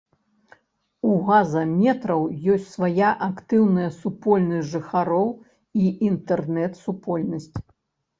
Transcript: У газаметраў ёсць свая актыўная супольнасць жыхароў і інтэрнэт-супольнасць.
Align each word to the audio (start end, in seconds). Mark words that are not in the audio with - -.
У 1.09 1.17
газаметраў 1.25 2.21
ёсць 2.53 2.69
свая 2.77 3.09
актыўная 3.27 3.85
супольнасць 3.97 4.71
жыхароў 4.77 5.29
і 5.85 5.93
інтэрнэт-супольнасць. 6.09 7.55